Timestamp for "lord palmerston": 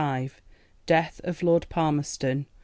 1.43-2.47